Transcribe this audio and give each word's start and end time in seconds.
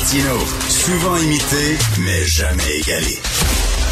Martino, 0.00 0.38
souvent 0.70 1.16
imité, 1.18 1.76
mais 1.98 2.24
jamais 2.24 2.78
égalé. 2.78 3.18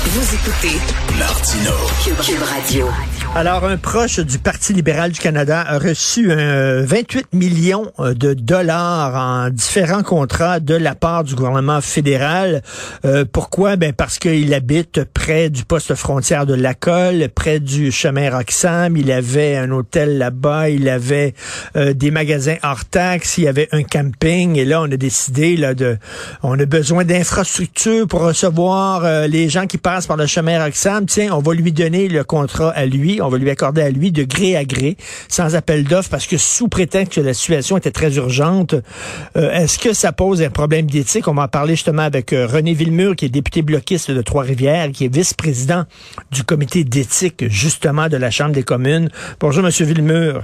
Vous 0.07 0.34
écoutez 0.34 0.81
Martino. 1.18 1.73
Cube 2.02 2.42
Radio. 2.42 2.86
Alors, 3.34 3.64
un 3.67 3.76
proche 3.76 4.18
du 4.18 4.38
Parti 4.38 4.72
libéral 4.72 5.12
du 5.12 5.20
Canada 5.20 5.60
a 5.60 5.78
reçu 5.78 6.32
un 6.32 6.82
28 6.82 7.34
millions 7.34 7.92
euh, 8.00 8.14
de 8.14 8.34
dollars 8.34 9.14
en 9.14 9.50
différents 9.50 10.03
contrats 10.03 10.59
de 10.59 10.75
la 10.75 10.96
part 10.96 11.23
du 11.23 11.36
gouvernement 11.36 11.80
fédéral. 11.80 12.62
Euh, 13.04 13.25
pourquoi? 13.30 13.77
Ben 13.77 13.93
parce 13.93 14.18
qu'il 14.18 14.53
habite 14.54 15.04
près 15.04 15.50
du 15.50 15.64
poste 15.64 15.95
frontière 15.95 16.46
de 16.46 16.54
Lacolle, 16.54 17.29
près 17.32 17.61
du 17.61 17.93
chemin 17.93 18.30
Roxham. 18.30 18.96
Il 18.96 19.12
avait 19.12 19.57
un 19.57 19.71
hôtel 19.71 20.18
là-bas, 20.18 20.71
il 20.71 20.89
avait 20.89 21.35
euh, 21.76 21.93
des 21.93 22.11
magasins 22.11 22.57
hors 22.64 22.86
taxes, 22.86 23.39
il 23.39 23.45
y 23.45 23.49
avait 23.49 23.68
un 23.71 23.85
camping. 23.85 24.57
Et 24.57 24.64
là, 24.64 24.81
on 24.81 24.90
a 24.90 24.96
décidé 24.96 25.57
là 25.57 25.75
de, 25.75 25.99
on 26.43 26.58
a 26.58 26.64
besoin 26.64 27.04
d'infrastructures 27.04 28.08
pour 28.08 28.22
recevoir 28.22 29.29
les 29.29 29.49
gens 29.49 29.67
qui 29.67 29.79
passent 29.79 30.07
par 30.07 30.17
le 30.17 30.26
chemin 30.26 30.64
Roxham. 30.64 31.07
Tiens, 31.07 31.32
on 31.32 31.40
va 31.40 31.54
lui 31.54 31.72
donner 31.72 32.08
le 32.08 32.24
contrat 32.24 32.70
à 32.70 32.84
lui 32.86 33.17
on 33.20 33.28
va 33.28 33.38
lui 33.38 33.50
accorder 33.50 33.82
à 33.82 33.90
lui 33.90 34.12
de 34.12 34.24
gré 34.24 34.56
à 34.56 34.64
gré, 34.64 34.96
sans 35.28 35.54
appel 35.54 35.84
d'offres, 35.84 36.10
parce 36.10 36.27
que 36.27 36.36
sous 36.36 36.68
prétexte 36.68 37.14
que 37.14 37.20
la 37.20 37.34
situation 37.34 37.77
était 37.77 37.91
très 37.91 38.16
urgente, 38.16 38.74
euh, 39.36 39.52
est-ce 39.52 39.78
que 39.78 39.92
ça 39.92 40.12
pose 40.12 40.42
un 40.42 40.50
problème 40.50 40.86
d'éthique? 40.86 41.28
On 41.28 41.34
va 41.34 41.44
en 41.44 41.48
parler 41.48 41.74
justement 41.74 42.02
avec 42.02 42.32
euh, 42.32 42.46
René 42.46 42.74
Villemur, 42.74 43.16
qui 43.16 43.24
est 43.24 43.30
député 43.30 43.62
bloquiste 43.62 44.10
de 44.10 44.22
Trois-Rivières, 44.22 44.91
qui 44.92 45.04
est 45.04 45.14
vice-président 45.14 45.84
du 46.30 46.44
comité 46.44 46.84
d'éthique, 46.84 47.48
justement, 47.48 48.08
de 48.08 48.16
la 48.16 48.30
Chambre 48.30 48.52
des 48.52 48.62
communes. 48.62 49.10
Bonjour, 49.41 49.62
Monsieur 49.62 49.86
Villemur. 49.86 50.42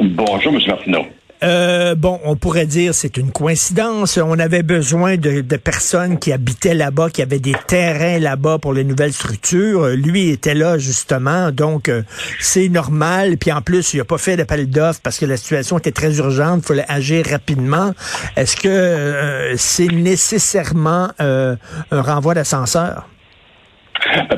Bonjour, 0.00 0.52
M. 0.52 0.60
Martineau. 0.66 1.06
Euh, 1.44 1.94
bon, 1.94 2.20
on 2.24 2.36
pourrait 2.36 2.66
dire 2.66 2.94
c'est 2.94 3.16
une 3.16 3.30
coïncidence. 3.30 4.16
On 4.16 4.38
avait 4.38 4.62
besoin 4.62 5.16
de, 5.16 5.42
personnes 5.56 6.18
qui 6.18 6.32
habitaient 6.32 6.74
là-bas, 6.74 7.10
qui 7.10 7.22
avaient 7.22 7.38
des 7.38 7.54
terrains 7.66 8.18
là-bas 8.18 8.58
pour 8.58 8.72
les 8.72 8.84
nouvelles 8.84 9.12
structures. 9.12 9.88
Lui 9.88 10.30
était 10.30 10.54
là 10.54 10.78
justement, 10.78 11.50
donc 11.50 11.88
euh, 11.88 12.02
c'est 12.40 12.68
normal. 12.68 13.36
Puis 13.36 13.52
en 13.52 13.60
plus, 13.60 13.92
il 13.94 13.98
n'a 13.98 14.04
pas 14.04 14.18
fait 14.18 14.36
d'appel 14.36 14.68
d'offres 14.68 15.00
parce 15.02 15.18
que 15.18 15.26
la 15.26 15.36
situation 15.36 15.78
était 15.78 15.92
très 15.92 16.16
urgente. 16.16 16.60
Il 16.64 16.66
fallait 16.66 16.86
agir 16.88 17.26
rapidement. 17.30 17.92
Est-ce 18.36 18.56
que 18.56 18.68
euh, 18.68 19.56
c'est 19.56 19.88
nécessairement 19.88 21.10
un 21.18 21.56
renvoi 21.90 22.34
d'ascenseur? 22.34 23.06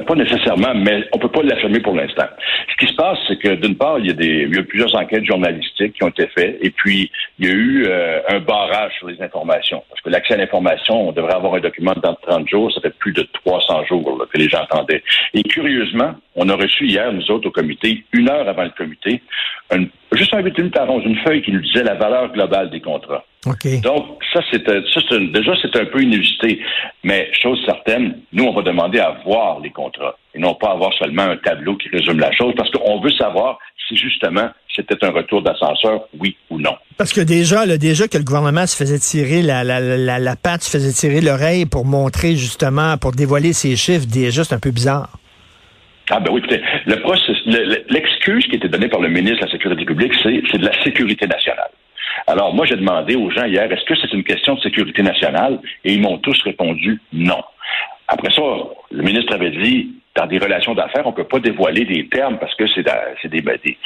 Pas 0.07 0.15
nécessairement, 0.15 0.75
mais 0.75 1.05
on 1.13 1.19
peut 1.19 1.31
pas 1.31 1.43
l'affirmer 1.43 1.81
pour 1.81 1.95
l'instant. 1.95 2.27
Ce 2.71 2.77
qui 2.77 2.93
se 2.93 2.97
passe, 2.97 3.19
c'est 3.27 3.39
que 3.39 3.55
d'une 3.55 3.77
part, 3.77 3.99
il 3.99 4.07
y, 4.07 4.11
a 4.11 4.13
des, 4.13 4.47
il 4.49 4.55
y 4.55 4.59
a 4.59 4.63
plusieurs 4.63 4.95
enquêtes 4.95 5.25
journalistiques 5.25 5.95
qui 5.95 6.05
ont 6.05 6.09
été 6.09 6.29
faites, 6.29 6.59
et 6.61 6.71
puis 6.71 7.11
il 7.39 7.47
y 7.47 7.51
a 7.51 7.55
eu 7.55 7.87
euh, 7.87 8.21
un 8.29 8.41
barrage 8.41 8.93
sur 8.99 9.09
les 9.09 9.21
informations. 9.23 9.83
Parce 9.89 10.01
que 10.03 10.11
l'accès 10.11 10.35
à 10.35 10.37
l'information, 10.37 11.09
on 11.09 11.13
devrait 11.13 11.35
avoir 11.35 11.55
un 11.55 11.61
document 11.61 11.95
dans 12.03 12.15
30 12.15 12.49
jours, 12.49 12.73
ça 12.73 12.81
fait 12.81 12.95
plus 12.99 13.13
de 13.13 13.27
300 13.45 13.85
jours 13.87 14.27
que 14.31 14.39
les 14.39 14.49
gens 14.49 14.63
attendaient. 14.63 15.03
Et 15.35 15.43
curieusement, 15.43 16.15
on 16.37 16.49
a 16.49 16.55
reçu 16.55 16.87
hier, 16.87 17.13
nous 17.13 17.31
autres, 17.31 17.49
au 17.49 17.51
comité, 17.51 18.05
une 18.13 18.29
heure 18.29 18.49
avant 18.49 18.65
le 18.65 18.71
comité, 18.77 19.23
juste 20.13 20.35
un 20.35 20.43
8 20.43 20.59
minutes 20.59 20.79
avant, 20.79 21.01
une 21.01 21.17
feuille 21.19 21.43
qui 21.43 21.51
nous 21.51 21.61
disait 21.61 21.83
la 21.83 21.95
valeur 21.95 22.33
globale 22.33 22.71
des 22.71 22.81
contrats. 22.81 23.25
Donc, 23.83 24.23
ça, 24.33 24.41
c'est, 24.51 24.65
déjà, 24.67 25.53
c'est 25.63 25.77
un 25.77 25.85
peu 25.87 26.03
inusité. 26.03 26.61
Mais, 27.05 27.31
chose 27.41 27.61
certaine, 27.65 28.21
nous, 28.33 28.45
on 28.45 28.53
va 28.53 28.63
demander 28.63 28.99
à 28.99 29.17
voir 29.25 29.61
les 29.61 29.71
contrats 29.71 30.17
et 30.35 30.39
non 30.41 30.55
pas 30.55 30.73
avoir 30.73 30.93
seulement 30.95 31.23
un 31.23 31.37
tableau 31.37 31.77
qui 31.77 31.89
résume 31.89 32.19
la 32.19 32.33
chose 32.33 32.55
parce 32.57 32.71
qu'on 32.71 33.01
veut 33.01 33.13
savoir 33.13 33.59
si 33.89 33.97
justement 33.97 34.49
c'était 34.75 35.03
un 35.05 35.11
retour 35.11 35.43
d'ascenseur, 35.43 36.09
oui 36.19 36.37
ou 36.51 36.59
non. 36.59 36.75
Parce 36.99 37.13
que 37.13 37.21
déjà, 37.21 37.65
là, 37.67 37.79
déjà 37.79 38.09
que 38.09 38.19
le 38.19 38.25
gouvernement 38.25 38.67
se 38.67 38.77
faisait 38.77 38.99
tirer 38.99 39.43
la, 39.43 39.65
la, 39.65 39.81
la, 39.81 40.19
la 40.19 40.37
patte, 40.37 40.63
se 40.63 40.71
faisait 40.71 40.93
tirer 40.93 41.21
l'oreille 41.21 41.67
pour 41.67 41.85
montrer 41.85 42.35
justement, 42.35 42.99
pour 42.99 43.13
dévoiler 43.13 43.53
ses 43.53 43.77
chiffres, 43.77 44.07
déjà, 44.07 44.45
c'est 44.45 44.55
un 44.55 44.61
peu 44.61 44.73
bizarre. 44.73 45.16
Ah 46.11 46.21
ben 46.21 46.33
oui, 46.33 46.39
écoutez, 46.39 46.63
l'excuse 47.89 48.47
qui 48.47 48.57
était 48.57 48.69
donnée 48.69 48.89
par 48.89 49.01
le 49.01 49.09
ministre 49.09 49.41
de 49.41 49.47
la 49.47 49.53
Sécurité 49.53 49.85
publique, 49.85 50.13
c'est 50.23 50.59
de 50.59 50.65
la 50.65 50.83
sécurité 50.85 51.27
nationale. 51.27 51.71
Alors, 52.29 52.55
moi, 52.55 52.65
j'ai 52.65 52.77
demandé 52.77 53.17
aux 53.17 53.31
gens 53.31 53.45
hier, 53.45 53.71
est-ce 53.71 53.85
que 53.85 53.95
c'est 53.97 54.13
une 54.13 54.25
question 54.25 54.55
de 54.55 54.61
sécurité 54.61 55.03
nationale? 55.03 55.59
Et 55.85 55.95
ils 55.95 56.01
m'ont 56.01 56.19
tous 56.19 56.41
répondu 56.43 57.01
non. 57.13 57.43
Après 58.09 58.31
ça, 58.31 58.43
le 58.93 59.03
ministre 59.03 59.35
avait 59.35 59.51
dit, 59.51 59.97
dans 60.15 60.27
des 60.27 60.39
relations 60.39 60.75
d'affaires, 60.75 61.07
on 61.07 61.11
ne 61.11 61.17
peut 61.17 61.25
pas 61.25 61.41
dévoiler 61.41 61.85
des 61.85 62.07
termes 62.09 62.39
parce 62.39 62.55
que 62.55 62.65
c'est 62.69 62.83
des, 63.29 63.41
ben, 63.43 63.59
des, 63.65 63.77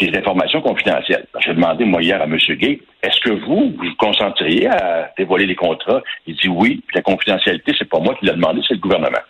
des, 0.00 0.18
informations 0.18 0.60
confidentielles. 0.60 1.26
J'ai 1.44 1.54
demandé, 1.54 1.84
moi, 1.84 2.02
hier, 2.02 2.20
à 2.20 2.24
M. 2.24 2.36
Gay, 2.36 2.80
est-ce 3.02 3.20
que 3.20 3.30
vous, 3.30 3.74
vous 3.76 3.94
consenteriez 3.96 4.68
à 4.68 5.10
dévoiler 5.16 5.46
les 5.46 5.54
contrats? 5.54 6.02
Il 6.26 6.34
dit 6.34 6.48
oui, 6.48 6.82
puis 6.86 6.96
la 6.96 7.02
confidentialité, 7.02 7.72
c'est 7.78 7.88
pas 7.88 8.00
moi 8.00 8.16
qui 8.16 8.26
l'ai 8.26 8.32
demandé, 8.32 8.60
c'est 8.66 8.74
le 8.74 8.80
gouvernement. 8.80 9.22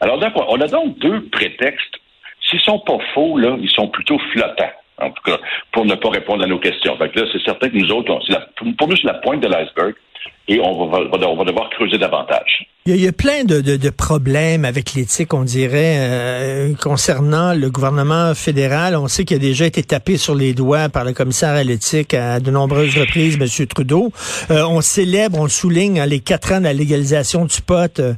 Alors, 0.00 0.18
donc, 0.18 0.32
on 0.36 0.60
a 0.60 0.66
donc 0.66 0.98
deux 0.98 1.28
prétextes. 1.28 1.98
S'ils 2.48 2.60
sont 2.60 2.78
pas 2.80 2.98
faux, 3.14 3.36
là, 3.36 3.56
ils 3.60 3.70
sont 3.70 3.88
plutôt 3.88 4.18
flottants 4.32 4.72
en 5.00 5.10
tout 5.10 5.22
cas, 5.22 5.38
pour 5.72 5.84
ne 5.84 5.94
pas 5.94 6.10
répondre 6.10 6.44
à 6.44 6.46
nos 6.46 6.58
questions. 6.58 6.96
Fait 6.96 7.14
là, 7.14 7.26
c'est 7.32 7.42
certain 7.42 7.68
que 7.68 7.76
nous 7.76 7.90
autres, 7.92 8.18
pour 8.76 8.88
nous, 8.88 8.96
c'est 8.96 9.06
la 9.06 9.14
pointe 9.14 9.40
de 9.40 9.48
l'iceberg 9.48 9.94
et 10.48 10.60
on 10.60 10.88
va, 10.88 10.98
on 11.12 11.36
va 11.36 11.44
devoir 11.44 11.68
creuser 11.70 11.98
davantage. 11.98 12.66
Il 12.90 12.96
y 12.96 13.06
a, 13.06 13.12
plein 13.12 13.44
de, 13.44 13.60
de, 13.60 13.90
problèmes 13.90 14.64
avec 14.64 14.94
l'éthique, 14.94 15.34
on 15.34 15.42
dirait, 15.42 15.96
euh, 15.98 16.74
concernant 16.74 17.52
le 17.52 17.68
gouvernement 17.68 18.34
fédéral. 18.34 18.96
On 18.96 19.08
sait 19.08 19.26
qu'il 19.26 19.36
a 19.36 19.40
déjà 19.40 19.66
été 19.66 19.82
tapé 19.82 20.16
sur 20.16 20.34
les 20.34 20.54
doigts 20.54 20.88
par 20.88 21.04
le 21.04 21.12
commissaire 21.12 21.50
à 21.50 21.62
l'éthique 21.62 22.14
à 22.14 22.40
de 22.40 22.50
nombreuses 22.50 22.96
reprises, 22.96 23.36
M. 23.38 23.66
Trudeau. 23.66 24.10
Euh, 24.50 24.64
on 24.64 24.80
célèbre, 24.80 25.38
on 25.38 25.48
souligne 25.48 26.00
hein, 26.00 26.06
les 26.06 26.20
quatre 26.20 26.50
ans 26.50 26.60
de 26.60 26.64
la 26.64 26.72
légalisation 26.72 27.44
du 27.44 27.60
pot. 27.60 28.00
Euh, 28.00 28.14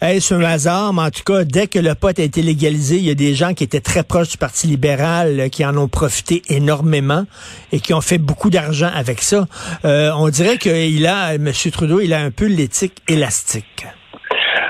est-ce 0.00 0.32
un 0.32 0.42
hasard? 0.42 0.94
Mais 0.94 1.02
en 1.02 1.10
tout 1.10 1.24
cas, 1.24 1.44
dès 1.44 1.66
que 1.66 1.78
le 1.78 1.94
pot 1.94 2.18
a 2.18 2.22
été 2.22 2.40
légalisé, 2.40 2.96
il 2.96 3.04
y 3.04 3.10
a 3.10 3.14
des 3.14 3.34
gens 3.34 3.52
qui 3.52 3.64
étaient 3.64 3.80
très 3.80 4.02
proches 4.02 4.30
du 4.30 4.38
Parti 4.38 4.66
libéral 4.66 5.50
qui 5.50 5.64
en 5.64 5.76
ont 5.76 5.88
profité 5.88 6.42
énormément 6.48 7.24
et 7.72 7.80
qui 7.80 7.92
ont 7.92 8.02
fait 8.02 8.18
beaucoup 8.18 8.50
d'argent 8.50 8.90
avec 8.94 9.22
ça. 9.22 9.46
on 9.84 10.28
dirait 10.28 10.58
qu'il 10.58 11.06
a, 11.06 11.34
M. 11.34 11.50
Trudeau, 11.70 12.00
il 12.00 12.12
a 12.12 12.20
un 12.20 12.30
peu 12.30 12.46
l'éthique 12.46 12.98
élastique. 13.08 13.86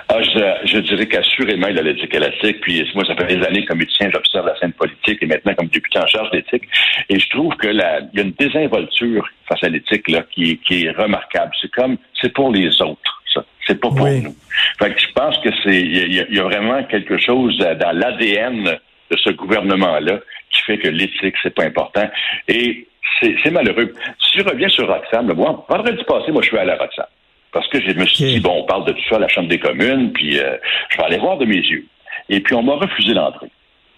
Ah, 0.09 0.23
je, 0.23 0.79
dirais 0.79 1.07
qu'assurément, 1.07 1.67
il 1.67 1.79
a 1.79 1.83
l'éthique 1.83 2.15
élastique. 2.15 2.61
Puis 2.61 2.89
moi, 2.95 3.05
ça 3.05 3.17
fait 3.17 3.37
des 3.37 3.45
années 3.45 3.65
comme 3.65 3.79
médecin, 3.79 4.09
j'observe 4.12 4.47
la 4.47 4.59
scène 4.59 4.73
politique 4.73 5.19
et 5.21 5.27
maintenant 5.27 5.55
comme 5.55 5.67
député 5.67 5.99
en 5.99 6.07
charge 6.07 6.31
d'éthique. 6.31 6.62
Et 7.09 7.19
je 7.19 7.29
trouve 7.31 7.55
que 7.57 7.67
la, 7.67 8.01
il 8.12 8.19
y 8.19 8.21
a 8.21 8.23
une 8.23 8.33
désinvolture 8.33 9.29
face 9.49 9.62
à 9.65 9.69
l'éthique 9.69 10.09
là 10.09 10.25
qui, 10.33 10.59
qui 10.59 10.84
est 10.84 10.91
remarquable. 10.93 11.53
C'est 11.61 11.71
comme 11.73 11.97
c'est 12.21 12.33
pour 12.33 12.53
les 12.53 12.81
autres. 12.81 13.23
Ça. 13.34 13.45
C'est 13.67 13.81
pas 13.81 13.89
pour 13.89 14.07
nous. 14.07 14.37
Fait 14.78 14.95
que 14.95 15.01
je 15.01 15.13
pense 15.13 15.37
que 15.39 15.51
c'est 15.65 15.81
il 15.81 16.15
y, 16.15 16.39
a 16.39 16.43
vraiment 16.45 16.84
quelque 16.84 17.19
chose 17.19 17.59
dans 17.59 17.93
l'ADN 17.93 18.78
de 19.11 19.17
ce 19.17 19.31
gouvernement-là 19.31 20.21
qui 20.51 20.63
fait 20.63 20.78
que 20.78 20.89
l'éthique, 20.89 21.34
c'est 21.43 21.55
pas 21.55 21.65
important. 21.65 22.09
Et 22.49 22.87
c'est 23.21 23.50
malheureux. 23.50 23.93
Si 24.21 24.39
je 24.39 24.44
reviens 24.44 24.69
sur 24.69 24.87
Roxham, 24.87 25.33
moi, 25.33 25.65
vendredi 25.69 26.03
passé, 26.05 26.33
moi, 26.33 26.43
je 26.43 26.49
suis 26.49 26.59
allé 26.59 26.72
à 26.72 26.77
Roxham. 26.77 27.06
Parce 27.53 27.69
que 27.69 27.81
je 27.81 27.93
me 27.93 28.05
suis 28.06 28.25
dit, 28.25 28.41
bon, 28.41 28.62
on 28.62 28.65
parle 28.65 28.84
de 28.87 28.93
tout 28.93 29.09
ça 29.09 29.17
à 29.17 29.21
la 29.21 29.28
Chambre 29.28 29.49
des 29.49 29.59
communes, 29.59 30.12
puis 30.12 30.39
euh, 30.39 30.56
je 30.91 30.97
vais 30.99 31.05
aller 31.05 31.19
voir 31.19 31.39
de 31.39 31.47
mes 31.47 31.56
yeux. 31.56 31.87
Et 32.28 32.41
puis, 32.41 32.55
on 32.55 32.62
m'a 32.62 32.75
refusé 32.75 33.15
l'entrée. 33.15 33.50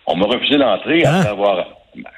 On 0.07 0.17
m'a 0.17 0.27
refusé 0.27 0.57
l'entrée 0.57 1.05
hein? 1.05 1.15
après 1.17 1.31
avoir 1.31 1.67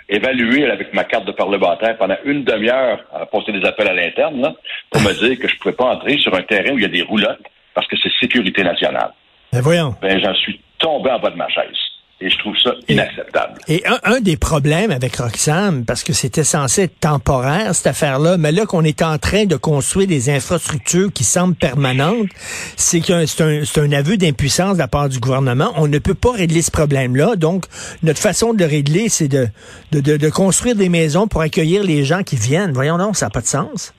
évalué 0.09 0.71
avec 0.71 0.93
ma 0.93 1.05
carte 1.05 1.25
de 1.27 1.33
parlementaire 1.33 1.97
pendant 1.97 2.17
une 2.25 2.45
demi-heure 2.45 3.01
à 3.13 3.27
poster 3.27 3.53
des 3.53 3.65
appels 3.67 3.89
à 3.89 3.95
l'interne 3.95 4.55
pour 4.91 5.01
me 5.03 5.13
dire 5.13 5.39
que 5.39 5.49
je 5.49 5.55
ne 5.55 5.59
pouvais 5.59 5.75
pas 5.75 5.87
entrer 5.87 6.19
sur 6.19 6.35
un 6.35 6.43
terrain 6.43 6.73
où 6.73 6.79
il 6.79 6.83
y 6.83 6.87
a 6.87 6.89
des 6.89 7.03
roulottes 7.03 7.47
parce 7.75 7.87
que 7.87 7.97
c'est 7.97 8.11
sécurité 8.21 8.63
nationale. 8.63 9.13
Ben 9.53 9.61
voyons. 9.61 9.95
Ben, 10.03 10.21
j'en 10.21 10.35
suis 10.35 10.61
tombé 10.79 11.11
en 11.11 11.19
bas 11.19 11.31
de 11.31 11.37
ma 11.37 11.49
chaise. 11.49 11.77
Et 12.23 12.29
je 12.29 12.39
trouve 12.39 12.55
ça 12.59 12.75
inacceptable. 12.89 13.55
Et, 13.67 13.83
un, 14.05 14.21
des 14.21 14.37
problèmes 14.37 14.91
avec 14.91 15.17
Roxham, 15.17 15.87
parce 15.87 16.05
que 16.05 16.13
c'était 16.13 16.45
censé 16.45 16.83
être 16.83 17.01
temporaire, 17.01 17.75
cette 17.75 17.87
affaire-là, 17.87 18.37
mais 18.37 18.53
là 18.53 18.67
qu'on 18.67 18.85
est 18.85 19.01
en 19.01 19.17
train 19.17 19.47
de 19.47 19.57
construire 19.57 20.07
des 20.07 20.29
infrastructures 20.29 21.11
qui 21.15 21.25
semblent 21.25 21.55
permanentes, 21.55 22.29
c'est 22.77 23.01
que 23.01 23.25
c'est 23.25 23.43
un, 23.43 23.83
un, 23.83 23.93
aveu 23.93 24.19
d'impuissance 24.19 24.75
de 24.75 24.79
la 24.79 24.89
part 24.89 25.09
du 25.09 25.19
gouvernement. 25.19 25.73
On 25.77 25.89
ne 25.89 25.99
peut 25.99 26.15
pas 26.15 26.33
régler 26.33 26.61
ce 26.61 26.71
problème-là. 26.71 27.37
Donc, 27.37 27.65
notre 28.03 28.21
façon 28.21 28.53
de 28.53 28.59
le 28.59 28.69
régler, 28.69 29.09
c'est 29.09 29.29
de, 29.29 29.47
de, 29.93 30.01
de, 30.01 30.19
de, 30.19 30.29
construire 30.29 30.77
des 30.77 30.91
maisons 30.91 31.27
pour 31.27 31.41
accueillir 31.41 31.83
les 31.83 32.05
gens 32.05 32.23
qui 32.23 32.37
viennent. 32.37 32.73
Voyons 32.73 32.99
donc, 32.99 33.17
ça 33.17 33.27
n'a 33.27 33.31
pas 33.31 33.41
de 33.41 33.47
sens. 33.47 33.95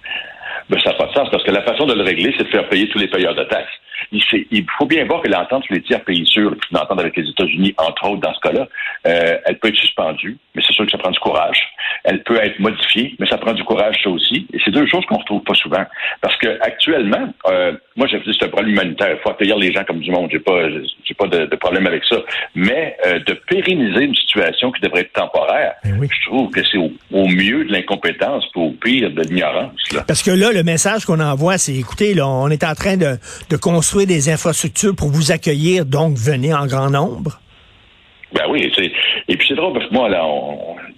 Ben, 0.70 0.80
ça 0.84 0.92
n'a 0.92 0.98
pas 0.98 1.08
de 1.08 1.14
sens 1.14 1.28
parce 1.32 1.44
que 1.44 1.52
la 1.52 1.64
façon 1.64 1.88
de 1.88 1.94
le 1.94 2.04
régler, 2.04 2.34
c'est 2.38 2.44
de 2.44 2.50
faire 2.50 2.70
payer 2.70 2.88
tous 2.90 3.00
les 3.00 3.08
payeurs 3.08 3.36
de 3.36 3.44
taxes. 3.46 3.74
Il, 4.12 4.66
faut 4.78 4.86
bien 4.86 5.06
voir 5.06 5.22
que 5.22 5.30
l'entente 5.30 5.64
sur 5.64 5.74
les 5.74 5.82
tiers 5.82 6.04
pays 6.04 6.26
sûrs, 6.26 6.54
une 6.72 6.78
entente 6.78 7.00
avec 7.00 7.16
les 7.16 7.30
États-Unis, 7.30 7.74
entre 7.78 8.10
autres 8.10 8.22
dans 8.22 8.34
ce 8.34 8.40
cas-là, 8.42 8.68
euh, 9.08 9.38
elle 9.46 9.58
peut 9.60 9.70
être 9.70 9.78
suspendue, 9.78 10.38
mais 10.54 10.62
c'est 10.66 10.74
sûr 10.74 10.86
que 10.86 10.92
ça 10.92 10.98
prend 10.98 11.12
du 11.12 11.20
courage. 11.20 11.62
Elle 12.04 12.22
peut 12.24 12.38
être 12.38 12.60
modifiée, 12.60 13.16
mais 13.20 13.28
ça 13.28 13.38
prend 13.38 13.54
du 13.54 13.64
courage, 13.64 13.98
ça 14.04 14.10
aussi. 14.10 14.48
Et 14.54 14.60
c'est 14.64 14.72
deux 14.72 14.86
choses 14.88 15.06
qu'on 15.06 15.18
retrouve 15.18 15.44
pas 15.44 15.54
souvent. 15.54 15.86
Parce 16.22 16.36
que 16.38 16.60
actuellement, 16.62 17.34
euh, 17.48 17.74
moi, 17.96 18.08
dis 18.08 18.38
c'est 18.38 18.46
un 18.46 18.50
problème 18.50 18.74
humanitaire. 18.74 19.12
Il 19.12 19.20
faut 19.20 19.30
accueillir 19.30 19.58
les 19.58 19.72
gens 19.72 19.84
comme 19.86 20.00
du 20.00 20.12
monde. 20.12 20.30
J'ai 20.32 20.40
pas, 20.40 20.68
j'ai 21.12 21.16
pas 21.16 21.28
de, 21.28 21.56
problème 21.56 21.88
avec 21.88 22.04
ça. 22.06 22.18
Mais 22.56 22.96
euh, 23.06 23.20
de 23.20 23.34
pérenniser 23.34 24.06
une 24.06 24.16
situation 24.16 24.72
qui 24.72 24.82
devrait 24.82 25.02
être 25.02 25.14
temporaire, 25.14 25.74
ben 25.84 26.08
je 26.10 26.30
trouve 26.30 26.52
que 26.52 26.62
c'est 26.64 26.78
au, 26.78 27.28
mieux 27.28 27.66
de 27.66 27.72
l'incompétence, 27.72 28.46
pour 28.54 28.68
au 28.68 28.72
pire 28.72 29.12
de 29.12 29.22
l'ignorance. 29.22 29.72
Parce 30.08 30.24
que 30.24 30.32
là, 30.32 30.52
le 30.52 30.64
message 30.64 31.06
qu'on 31.06 31.20
envoie, 31.20 31.58
c'est 31.58 31.76
écoutez, 31.76 32.14
là, 32.14 32.28
on 32.28 32.50
est 32.50 32.64
en 32.64 32.74
train 32.74 32.98
de, 32.98 33.18
de 33.50 33.58
construire 33.58 34.08
des 34.08 34.30
infrastructures 34.30 34.96
pour 34.96 35.10
vous 35.10 35.32
accueillir, 35.32 35.86
donc 35.86 36.16
venez 36.18 36.54
en 36.54 36.66
grand 36.66 36.90
nombre. 36.90 37.40
Ben 38.34 38.44
oui, 38.50 38.72
et 39.28 39.38
puis 39.38 39.48
c'est 39.48 39.56
drôle 39.56 39.74
parce 39.74 39.88
que 39.88 39.94
moi, 39.94 40.08
là, 40.08 40.24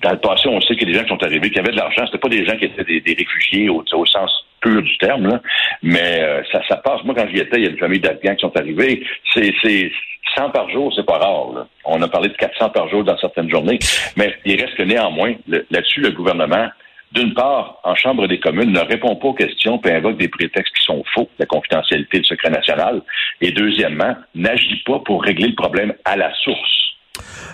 dans 0.03 0.11
le 0.11 0.17
passé, 0.17 0.47
on 0.47 0.59
sait 0.61 0.73
a 0.73 0.85
des 0.85 0.93
gens 0.93 1.03
qui 1.03 1.09
sont 1.09 1.23
arrivés, 1.23 1.49
qui 1.49 1.59
avaient 1.59 1.71
de 1.71 1.77
l'argent. 1.77 2.05
C'était 2.05 2.17
pas 2.17 2.29
des 2.29 2.45
gens 2.45 2.57
qui 2.57 2.65
étaient 2.65 2.83
des, 2.83 3.15
réfugiés 3.17 3.69
au, 3.69 3.83
sens 4.05 4.45
pur 4.61 4.81
du 4.81 4.97
terme, 4.97 5.39
mais 5.81 6.21
euh, 6.21 6.41
ça, 6.51 6.61
ça 6.67 6.77
passe. 6.77 7.03
Moi, 7.03 7.15
quand 7.15 7.27
j'y 7.29 7.39
étais, 7.39 7.57
il 7.57 7.63
y 7.63 7.67
a 7.67 7.69
une 7.69 7.77
famille 7.77 7.99
d'Afghans 7.99 8.35
qui 8.35 8.41
sont 8.41 8.55
arrivés. 8.57 9.05
C'est, 9.33 9.53
c'est 9.61 9.91
100 10.35 10.51
par 10.51 10.69
jour, 10.69 10.93
c'est 10.95 11.05
pas 11.05 11.17
rare. 11.17 11.67
On 11.85 12.01
a 12.01 12.07
parlé 12.07 12.29
de 12.29 12.35
400 12.35 12.69
par 12.69 12.89
jour 12.89 13.03
dans 13.03 13.17
certaines 13.17 13.49
journées, 13.49 13.79
mais 14.15 14.33
il 14.45 14.61
reste 14.61 14.75
que 14.75 14.83
néanmoins, 14.83 15.33
là-dessus, 15.47 16.01
le 16.01 16.11
gouvernement 16.11 16.69
d'une 17.13 17.33
part, 17.35 17.79
en 17.83 17.93
Chambre 17.95 18.27
des 18.27 18.39
communes, 18.39 18.71
ne 18.71 18.79
répond 18.79 19.15
pas 19.15 19.27
aux 19.27 19.33
questions 19.33 19.77
puis 19.77 19.91
invoque 19.91 20.17
des 20.17 20.27
prétextes 20.27 20.75
qui 20.75 20.83
sont 20.83 21.03
faux, 21.13 21.29
la 21.37 21.45
confidentialité, 21.45 22.17
le 22.17 22.23
secret 22.23 22.49
national. 22.49 23.01
Et 23.39 23.51
deuxièmement, 23.51 24.15
n'agit 24.33 24.81
pas 24.83 24.99
pour 24.99 25.21
régler 25.21 25.49
le 25.49 25.55
problème 25.55 25.93
à 26.05 26.15
la 26.15 26.33
source. 26.33 26.92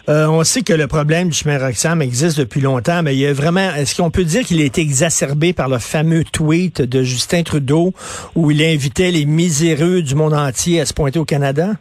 Euh, 0.07 0.27
on 0.27 0.43
sait 0.43 0.63
que 0.63 0.73
le 0.73 0.87
problème 0.87 1.29
du 1.29 1.35
chemin 1.35 1.57
Roxham 1.57 2.01
existe 2.01 2.39
depuis 2.39 2.61
longtemps, 2.61 3.03
mais 3.03 3.13
il 3.13 3.19
y 3.19 3.27
a 3.27 3.33
vraiment, 3.33 3.73
est-ce 3.75 4.01
qu'on 4.01 4.09
peut 4.09 4.23
dire 4.23 4.43
qu'il 4.43 4.61
a 4.61 4.65
été 4.65 4.81
exacerbé 4.81 5.53
par 5.53 5.69
le 5.69 5.77
fameux 5.77 6.23
tweet 6.23 6.81
de 6.81 7.03
Justin 7.03 7.43
Trudeau 7.43 7.93
où 8.35 8.51
il 8.51 8.63
invitait 8.63 9.11
les 9.11 9.25
miséreux 9.25 10.01
du 10.01 10.15
monde 10.15 10.33
entier 10.33 10.81
à 10.81 10.85
se 10.85 10.93
pointer 10.93 11.19
au 11.19 11.25
Canada? 11.25 11.73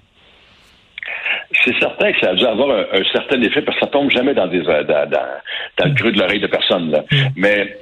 c'est 1.64 1.78
certain 1.78 2.12
que 2.12 2.20
ça 2.20 2.30
a 2.30 2.34
dû 2.34 2.44
avoir 2.44 2.70
un, 2.70 3.02
certain 3.12 3.40
effet 3.42 3.62
parce 3.62 3.78
que 3.78 3.84
ça 3.84 3.90
tombe 3.90 4.10
jamais 4.10 4.34
dans 4.34 4.46
des 4.46 4.60
euh, 4.60 4.84
dans, 4.84 5.08
dans, 5.10 5.88
le 5.88 5.94
creux 5.94 6.12
de 6.12 6.18
l'oreille 6.18 6.40
de 6.40 6.46
personne. 6.46 6.90
Là. 6.90 7.04
Mm. 7.10 7.16
Mais 7.36 7.76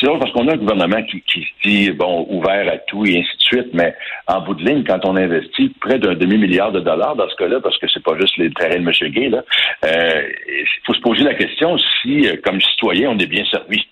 c'est 0.00 0.06
drôle 0.06 0.18
parce 0.18 0.32
qu'on 0.32 0.48
a 0.48 0.54
un 0.54 0.56
gouvernement 0.56 1.02
qui, 1.02 1.20
qui 1.22 1.42
se 1.42 1.68
dit 1.68 1.90
bon 1.90 2.26
ouvert 2.30 2.72
à 2.72 2.78
tout 2.78 3.04
et 3.04 3.18
ainsi 3.18 3.36
de 3.36 3.42
suite, 3.42 3.68
mais 3.74 3.94
en 4.26 4.40
bout 4.40 4.54
de 4.54 4.64
ligne, 4.64 4.82
quand 4.84 5.04
on 5.04 5.16
investit 5.16 5.68
près 5.80 5.98
d'un 5.98 6.14
demi-milliard 6.14 6.72
de 6.72 6.80
dollars 6.80 7.16
dans 7.16 7.28
ce 7.28 7.36
cas-là, 7.36 7.60
parce 7.60 7.76
que 7.78 7.86
c'est 7.92 8.02
pas 8.02 8.16
juste 8.18 8.36
les 8.38 8.50
terrains 8.50 8.80
de 8.80 8.88
M. 8.88 9.12
Gay, 9.12 9.28
là, 9.28 9.44
euh, 9.84 10.22
il 10.48 10.66
faut 10.86 10.94
se 10.94 11.00
poser 11.00 11.24
la 11.24 11.34
question 11.34 11.76
si, 12.02 12.26
euh, 12.26 12.36
comme 12.42 12.60
citoyen, 12.60 13.10
on 13.10 13.18
est 13.18 13.26
bien 13.26 13.44
servi. 13.50 13.86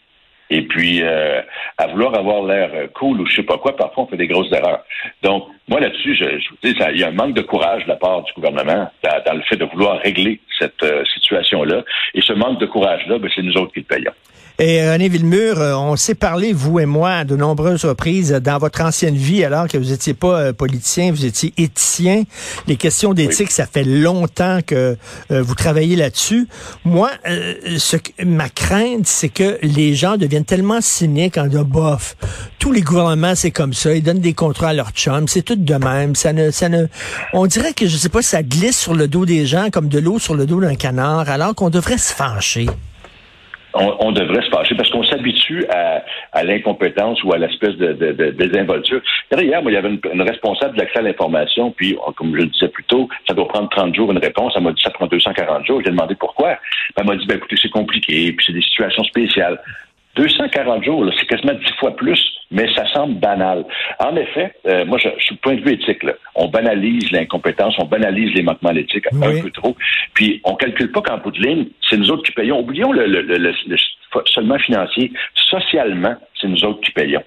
Et 0.51 0.63
puis, 0.63 1.03
euh, 1.03 1.43
à 1.77 1.89
vouloir 1.89 2.15
avoir 2.15 2.43
l'air 2.43 2.71
cool 2.95 3.21
ou 3.21 3.27
je 3.27 3.37
sais 3.37 3.43
pas 3.43 3.59
quoi, 3.59 3.77
parfois 3.77 4.05
on 4.05 4.07
fait 4.07 4.17
des 4.17 4.27
grosses 4.27 4.51
erreurs. 4.51 4.83
Donc, 5.23 5.47
moi 5.69 5.79
là-dessus, 5.79 6.15
je, 6.15 6.25
je 6.25 6.49
vous 6.49 6.57
dis, 6.63 6.75
il 6.95 7.01
y 7.01 7.05
a 7.05 7.09
un 7.09 7.13
manque 7.13 7.35
de 7.35 7.43
courage 7.43 7.85
de 7.85 7.89
la 7.89 7.97
part 7.97 8.23
du 8.23 8.33
gouvernement 8.33 8.91
dans, 9.03 9.35
le 9.35 9.43
fait 9.43 9.57
de 9.57 9.67
vouloir 9.67 10.01
régler 10.01 10.41
cette 10.59 10.83
euh, 10.83 11.05
situation-là. 11.13 11.85
Et 12.15 12.23
ce 12.23 12.33
manque 12.33 12.61
de 12.61 12.67
courage-là, 12.67 13.19
ben, 13.19 13.31
c'est 13.35 13.43
nous 13.43 13.57
autres 13.59 13.75
qui 13.75 13.81
le 13.81 13.85
payons. 13.85 14.13
Et 14.61 14.83
euh, 14.83 14.95
René 14.95 15.09
Villemur, 15.09 15.61
euh, 15.61 15.75
on 15.75 15.95
s'est 15.95 16.17
parlé, 16.17 16.53
vous 16.53 16.81
et 16.81 16.87
moi, 16.87 17.11
à 17.13 17.25
de 17.25 17.37
nombreuses 17.37 17.85
reprises 17.85 18.33
dans 18.33 18.59
votre 18.59 18.81
ancienne 18.81 19.15
vie, 19.15 19.45
alors 19.45 19.69
que 19.69 19.79
vous 19.79 19.91
n'étiez 19.91 20.15
pas 20.15 20.41
euh, 20.41 20.53
politicien, 20.53 21.13
vous 21.13 21.25
étiez 21.25 21.55
éthicien. 21.59 22.25
Les 22.67 22.75
questions 22.75 23.15
d'éthique, 23.15 23.53
ça 23.53 23.67
fait 23.67 23.85
longtemps 23.85 24.59
que 24.67 24.97
vous 25.31 25.55
travaillez 25.55 25.95
là-dessus. 25.95 26.49
Moi, 26.85 27.11
ce 27.25 27.97
ma 28.25 28.49
crainte, 28.49 29.07
c'est 29.07 29.29
que 29.29 29.59
les 29.63 29.95
gens 29.95 30.17
deviennent 30.17 30.45
tellement 30.45 30.81
cyniques 30.81 31.39
en 31.39 31.47
disant, 31.47 31.63
bof, 31.63 32.17
tous 32.59 32.73
les 32.73 32.83
gouvernements, 32.83 33.37
c'est 33.37 33.53
comme 33.53 33.73
ça, 33.73 33.95
ils 33.95 34.03
donnent 34.03 34.19
des 34.19 34.35
contrats 34.35 34.71
à 34.71 34.75
leurs 34.75 34.91
chums, 34.91 35.29
c'est 35.29 35.43
tout 35.43 35.57
de 35.57 35.75
même. 35.75 36.17
Ça 36.17 36.33
ne, 36.33 36.51
ça 36.51 36.69
ne, 36.69 36.87
on 37.33 37.47
dirait 37.47 37.75
que, 37.75 37.87
je 37.87 37.97
sais 37.97 38.09
pas, 38.09 38.23
ça 38.23 38.43
glisse 38.43 38.79
sur 38.79 38.95
le 38.95 39.07
dos 39.07 39.25
des 39.25 39.47
gens 39.47 39.71
comme 39.71 39.89
de 39.89 40.01
l'eau 40.01 40.19
sur 40.19 40.35
le 40.35 40.47
dos 40.47 40.61
d'un 40.61 40.75
canard, 40.75 41.29
alors 41.29 41.55
qu'on 41.55 41.71
devrait 41.71 41.99
se 41.99 42.13
fâcher 42.13 42.67
on, 43.79 44.13
devrait 44.13 44.43
se 44.43 44.51
fâcher 44.51 44.75
parce 44.75 44.91
qu'on 44.91 45.05
s'habitue 45.05 45.65
à, 45.71 46.45
l'incompétence 46.45 47.23
ou 47.25 47.33
à 47.33 47.39
l'espèce 47.39 47.77
de, 47.77 47.93
de, 47.93 48.31
désinvolture. 48.31 49.01
Hier, 49.33 49.63
moi, 49.63 49.71
il 49.71 49.75
y 49.75 49.79
avait 49.79 49.91
une, 49.91 50.23
responsable 50.23 50.75
de 50.75 50.81
l'accès 50.81 50.99
à 50.99 51.03
l'information, 51.03 51.71
puis, 51.71 51.97
comme 52.17 52.35
je 52.35 52.43
le 52.43 52.47
disais 52.47 52.69
plus 52.69 52.85
tôt, 52.85 53.09
ça 53.27 53.35
doit 53.35 53.49
prendre 53.49 53.69
30 53.71 53.95
jours 53.95 54.11
une 54.11 54.19
réponse. 54.19 54.53
Elle 54.57 54.63
m'a 54.63 54.73
dit 54.73 54.83
ça 54.83 54.91
prend 54.91 55.07
240 55.07 55.67
jours. 55.67 55.81
J'ai 55.85 55.91
demandé 55.91 56.15
pourquoi. 56.15 56.59
Elle 56.97 57.07
m'a 57.07 57.17
dit, 57.17 57.27
ben, 57.27 57.37
écoutez, 57.37 57.57
c'est 57.61 57.71
compliqué, 57.71 58.33
puis 58.33 58.47
c'est 58.47 58.53
des 58.53 58.63
situations 58.63 59.05
spéciales. 59.05 59.61
240 60.17 60.85
jours, 60.85 61.07
c'est 61.19 61.27
quasiment 61.27 61.55
10 61.55 61.73
fois 61.79 61.95
plus, 61.95 62.21
mais 62.51 62.67
ça 62.75 62.87
semble 62.89 63.15
banal. 63.15 63.65
En 63.99 64.17
effet, 64.17 64.55
euh, 64.67 64.85
moi, 64.85 64.99
je, 64.99 65.09
suis 65.19 65.37
point 65.37 65.55
de 65.55 65.61
vue 65.61 65.75
éthique, 65.75 66.03
on 66.35 66.49
banalise 66.49 67.11
l'incompétence, 67.11 67.75
on 67.79 67.85
banalise 67.85 68.33
les 68.35 68.43
manquements 68.43 68.71
éthiques 68.71 69.07
un 69.13 69.41
peu 69.41 69.51
trop, 69.51 69.77
puis 70.15 70.41
on 70.45 70.55
calcule 70.55 70.91
pas 70.93 71.03
qu'en 71.03 71.19
bout 71.19 71.31
de 71.31 71.41
ligne, 71.41 71.67
c'est 71.89 71.97
nous 71.97 72.11
autres 72.11 72.23
qui 72.23 72.33
payons. 72.33 72.61
Oublions 72.61 72.93
le, 72.93 73.07
le, 73.07 73.23
le, 73.23 73.37
le 73.37 73.77
seulement 74.27 74.59
financier. 74.59 75.13
Socialement, 75.35 76.17
c'est 76.41 76.49
nous 76.49 76.65
autres 76.65 76.81
qui 76.81 76.93
payons. 76.93 77.23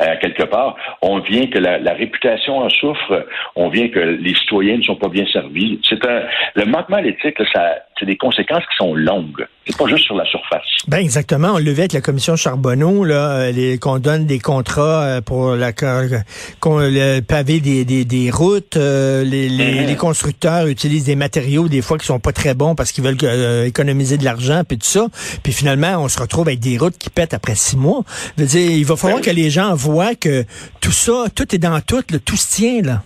Euh, 0.00 0.14
quelque 0.20 0.42
part, 0.42 0.76
on 1.00 1.20
vient 1.20 1.46
que 1.46 1.58
la, 1.58 1.94
réputation 1.94 2.58
en 2.58 2.68
souffre, 2.68 3.26
on 3.54 3.68
vient 3.70 3.88
que 3.88 3.98
les 3.98 4.34
citoyens 4.34 4.76
ne 4.76 4.82
sont 4.82 4.96
pas 4.96 5.08
bien 5.08 5.24
servis. 5.32 5.80
C'est 5.88 6.04
un 6.06 6.22
le 6.54 6.66
manquement 6.66 6.98
à 6.98 7.00
l'éthique, 7.00 7.38
ça, 7.54 7.76
c'est 7.98 8.06
des 8.06 8.16
conséquences 8.16 8.62
qui 8.64 8.76
sont 8.76 8.94
longues. 8.94 9.46
C'est 9.66 9.76
pas 9.76 9.86
juste 9.88 10.04
sur 10.04 10.14
la 10.14 10.24
surface. 10.26 10.62
Ben 10.86 10.98
exactement. 10.98 11.54
On 11.54 11.58
le 11.58 11.72
vu 11.72 11.80
avec 11.80 11.92
la 11.92 12.00
commission 12.00 12.36
Charbonneau, 12.36 13.04
là, 13.04 13.48
euh, 13.50 13.76
qu'on 13.78 13.98
donne 13.98 14.26
des 14.26 14.38
contrats 14.38 15.02
euh, 15.02 15.20
pour 15.20 15.56
la 15.56 15.72
qu'on 15.72 16.78
le 16.78 17.20
pavé 17.20 17.60
des, 17.60 17.84
des, 17.84 18.04
des 18.04 18.30
routes. 18.30 18.76
les, 18.76 19.48
mm-hmm. 19.48 19.86
les, 19.86 19.96
constructeurs 19.96 20.66
utilisent 20.66 21.04
des 21.04 21.16
matériaux 21.16 21.68
des 21.68 21.82
fois 21.82 21.98
qui 21.98 22.06
sont 22.06 22.20
pas 22.20 22.32
très 22.32 22.54
bons 22.54 22.74
parce 22.74 22.92
qu'ils 22.92 23.02
veulent 23.02 23.16
économiser 23.66 24.18
de 24.18 24.24
l'argent 24.24 24.62
puis 24.66 24.78
tout 24.78 24.86
ça. 24.86 25.06
Puis 25.42 25.52
finalement, 25.52 25.96
on 25.98 26.08
se 26.08 26.20
retrouve 26.20 26.46
avec 26.48 26.60
des 26.60 26.78
routes 26.78 26.98
qui 26.98 27.10
pètent 27.10 27.34
après 27.34 27.54
six 27.54 27.76
mois. 27.76 28.02
Je 28.36 28.42
veux 28.42 28.48
dire, 28.48 28.70
il 28.70 28.84
va 28.84 28.96
falloir 28.96 29.20
ben 29.20 29.26
que 29.26 29.34
les 29.34 29.50
gens 29.50 29.74
voit 29.74 30.14
que 30.14 30.44
tout 30.80 30.92
ça, 30.92 31.24
tout 31.34 31.54
est 31.54 31.58
dans 31.58 31.80
tout, 31.80 32.02
tout 32.02 32.36
se 32.36 32.56
tient, 32.56 32.82
là. 32.82 33.02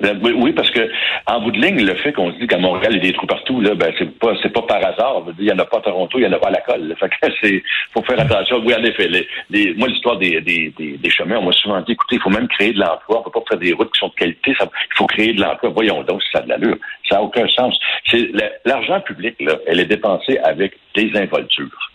Ben, 0.00 0.18
oui, 0.22 0.52
parce 0.52 0.70
que 0.70 0.88
en 1.26 1.40
bout 1.40 1.50
de 1.50 1.60
ligne, 1.60 1.84
le 1.84 1.94
fait 1.94 2.12
qu'on 2.12 2.32
se 2.32 2.38
dit 2.38 2.46
qu'à 2.46 2.58
Montréal, 2.58 2.92
il 2.92 2.96
y 2.96 3.08
a 3.08 3.10
des 3.10 3.12
trous 3.12 3.26
partout, 3.26 3.60
là, 3.60 3.74
ben 3.74 3.92
c'est 3.98 4.18
pas 4.18 4.32
c'est 4.42 4.52
pas 4.52 4.62
par 4.62 4.84
hasard. 4.84 5.24
Il 5.38 5.44
y 5.44 5.52
en 5.52 5.58
a 5.58 5.64
pas 5.64 5.78
à 5.78 5.80
Toronto, 5.80 6.18
il 6.18 6.22
y 6.22 6.26
en 6.26 6.32
a 6.32 6.38
pas 6.38 6.48
à 6.48 6.52
la 6.52 6.60
colle. 6.60 6.94
Fait 6.98 7.08
que 7.08 7.34
c'est 7.42 7.62
faut 7.92 8.02
faire 8.02 8.20
attention. 8.20 8.62
Oui, 8.64 8.74
en 8.74 8.84
effet. 8.84 9.08
Les, 9.50 9.74
moi, 9.74 9.88
l'histoire 9.88 10.16
des, 10.18 10.40
des, 10.40 10.72
des, 10.78 11.10
chemins, 11.10 11.38
on 11.38 11.46
m'a 11.46 11.52
souvent 11.52 11.80
dit, 11.80 11.92
écoutez, 11.92 12.16
il 12.16 12.20
faut 12.20 12.30
même 12.30 12.48
créer 12.48 12.72
de 12.72 12.78
l'emploi. 12.78 13.20
On 13.20 13.22
peut 13.22 13.40
pas 13.40 13.44
faire 13.50 13.58
des 13.58 13.72
routes 13.72 13.92
qui 13.92 13.98
sont 13.98 14.08
de 14.08 14.14
qualité. 14.14 14.54
il 14.60 14.96
faut 14.96 15.06
créer 15.06 15.32
de 15.32 15.40
l'emploi. 15.40 15.70
Voyons 15.70 16.02
donc 16.04 16.22
si 16.22 16.30
ça 16.32 16.38
a 16.38 16.42
de 16.42 16.48
l'allure. 16.48 16.76
Ça 17.08 17.16
n'a 17.16 17.22
aucun 17.22 17.48
sens. 17.48 17.78
C'est 18.06 18.30
l'argent 18.64 19.00
public, 19.00 19.34
là, 19.40 19.56
elle 19.66 19.80
est 19.80 19.86
dépensée 19.86 20.38
avec 20.38 20.74
des 20.94 21.10
involtures. 21.16 21.87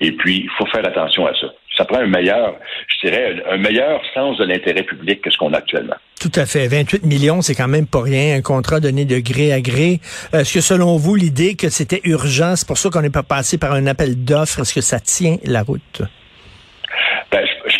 Et 0.00 0.12
puis, 0.12 0.44
il 0.44 0.50
faut 0.56 0.66
faire 0.66 0.86
attention 0.86 1.26
à 1.26 1.34
ça 1.34 1.48
ça 1.80 1.86
prend 1.86 1.98
un 1.98 2.06
meilleur, 2.06 2.56
je 2.88 3.08
dirais, 3.08 3.42
un 3.50 3.56
meilleur 3.56 4.02
sens 4.12 4.36
de 4.36 4.44
l'intérêt 4.44 4.82
public 4.82 5.22
que 5.22 5.30
ce 5.30 5.38
qu'on 5.38 5.52
a 5.54 5.58
actuellement. 5.58 5.94
Tout 6.20 6.32
à 6.34 6.44
fait. 6.44 6.68
28 6.68 7.06
millions, 7.06 7.40
c'est 7.40 7.54
quand 7.54 7.68
même 7.68 7.86
pas 7.86 8.02
rien. 8.02 8.36
Un 8.36 8.42
contrat 8.42 8.80
donné 8.80 9.06
de 9.06 9.18
gré 9.18 9.52
à 9.52 9.62
gré. 9.62 10.00
Est-ce 10.34 10.52
que 10.52 10.60
selon 10.60 10.96
vous, 10.98 11.14
l'idée 11.14 11.54
que 11.54 11.70
c'était 11.70 12.02
urgent, 12.04 12.54
c'est 12.56 12.66
pour 12.66 12.76
ça 12.76 12.90
qu'on 12.90 13.00
n'est 13.00 13.08
pas 13.08 13.22
passé 13.22 13.56
par 13.56 13.72
un 13.72 13.86
appel 13.86 14.22
d'offres, 14.24 14.60
est-ce 14.60 14.74
que 14.74 14.82
ça 14.82 15.00
tient 15.00 15.38
la 15.44 15.62
route? 15.62 16.02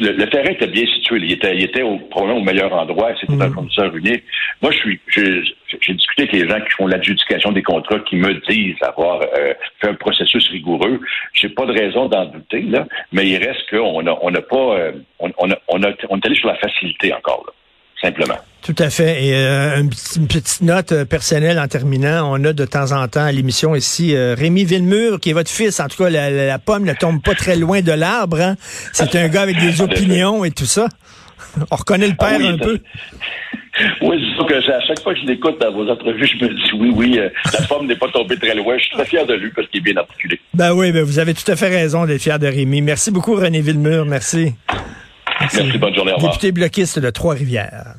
Ben, 0.00 0.16
le, 0.16 0.28
terrain 0.28 0.50
était 0.50 0.66
bien 0.66 0.87
situé. 0.87 1.19
Il 1.23 1.33
était, 1.33 1.54
il 1.54 1.64
était 1.64 1.83
au, 1.83 1.99
probablement 1.99 2.40
au 2.40 2.45
meilleur 2.45 2.73
endroit. 2.73 3.12
C'était 3.21 3.40
un 3.40 3.50
fournisseur 3.50 3.92
mm. 3.92 3.99
unique. 3.99 4.25
Moi, 4.62 4.71
je 4.73 4.78
suis, 4.78 5.00
j'ai 5.80 5.95
discuté 5.95 6.23
avec 6.23 6.33
les 6.33 6.49
gens 6.49 6.61
qui 6.61 6.71
font 6.71 6.87
l'adjudication 6.87 7.52
des 7.52 7.62
contrats, 7.62 8.00
qui 8.00 8.16
me 8.16 8.35
disent 8.49 8.76
avoir 8.83 9.21
euh, 9.23 9.54
fait 9.80 9.88
un 9.88 9.95
processus 9.95 10.49
rigoureux. 10.49 11.00
J'ai 11.33 11.49
pas 11.49 11.66
de 11.66 11.73
raison 11.73 12.09
d'en 12.09 12.26
douter 12.26 12.62
là, 12.62 12.87
mais 13.12 13.28
il 13.28 13.37
reste 13.37 13.69
qu'on 13.71 14.02
n'a 14.02 14.16
on 14.23 14.30
n'a 14.30 14.42
pas, 14.42 14.78
euh, 14.78 14.92
on, 15.19 15.30
on, 15.38 15.50
a, 15.50 15.57
on, 15.69 15.83
a, 15.83 15.92
on 16.09 16.19
est 16.19 16.26
allé 16.26 16.35
sur 16.35 16.49
la 16.49 16.57
facilité 16.57 17.12
encore 17.12 17.45
là 17.47 17.52
simplement. 18.00 18.38
Tout 18.62 18.75
à 18.78 18.90
fait. 18.90 19.25
Et 19.25 19.35
euh, 19.35 19.80
une, 19.80 19.88
petite 19.88 20.61
note 20.61 20.92
euh, 20.92 21.04
personnelle 21.04 21.59
en 21.59 21.66
terminant, 21.66 22.30
on 22.30 22.45
a 22.45 22.52
de 22.52 22.64
temps 22.66 22.92
en 22.92 23.09
temps 23.09 23.25
à 23.25 23.33
l'émission 23.33 23.75
ici 23.75 24.14
euh, 24.14 24.35
Rémi 24.37 24.64
Villemur, 24.64 25.19
qui 25.19 25.30
est 25.30 25.33
votre 25.33 25.50
fils. 25.50 25.80
En 25.80 25.88
tout 25.88 26.02
cas, 26.02 26.11
la, 26.11 26.59
pomme 26.59 26.85
ne 26.85 26.92
tombe 26.92 27.23
pas 27.23 27.35
très 27.35 27.57
loin 27.57 27.80
de 27.80 27.92
l'arbre. 27.92 28.40
Hein. 28.40 28.57
C'est 28.92 29.16
un 29.16 29.28
gars 29.28 29.42
avec 29.42 29.59
des 29.59 29.80
opinions 29.80 30.45
et 30.45 30.50
tout 30.50 30.66
ça. 30.66 30.88
On 31.71 31.76
reconnaît 31.76 32.09
le 32.09 32.16
père 32.16 32.38
ah 32.40 32.49
un 32.49 32.59
peu. 32.59 32.78
Oui, 34.02 34.21
c'est 34.21 34.35
sûr 34.35 34.47
que 34.47 34.54
à 34.54 34.80
chaque 34.83 35.00
fois 35.00 35.14
que 35.14 35.21
je 35.21 35.26
l'écoute 35.26 35.59
dans 35.59 35.73
vos 35.73 35.88
entrevues, 35.88 36.26
je 36.26 36.45
me 36.45 36.49
dis 36.49 36.71
oui, 36.75 36.92
oui, 36.95 37.19
la 37.19 37.66
pomme 37.66 37.87
n'est 37.87 37.97
pas 37.97 38.09
tombée 38.09 38.37
très 38.37 38.54
loin. 38.54 38.76
Je 38.76 38.83
suis 38.83 38.97
très 38.97 39.07
fier 39.07 39.25
de 39.25 39.33
lui 39.35 39.50
parce 39.50 39.69
qu'il 39.69 39.80
est 39.80 39.85
bien 39.85 39.97
articulé. 39.97 40.38
Ben 40.52 40.75
oui, 40.75 40.92
ben 40.92 41.02
vous 41.02 41.19
avez 41.19 41.33
tout 41.33 41.50
à 41.50 41.57
fait 41.57 41.69
raison 41.69 42.04
d'être 42.04 42.21
fier 42.21 42.38
de 42.38 42.47
Rémi. 42.47 42.83
Merci 42.83 43.11
beaucoup, 43.11 43.37
René 43.37 43.62
Villemur. 43.62 44.04
Merci. 44.04 44.52
Merci, 45.40 45.78
bonne 45.78 45.94
journée. 45.94 46.12
Au 46.12 46.20
Député 46.20 46.52
bloquiste 46.52 46.99
de 46.99 47.11
Trois-Rivières. 47.11 47.94